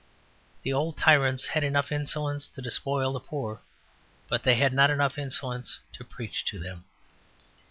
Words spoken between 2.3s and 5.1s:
to despoil the poor, but they had not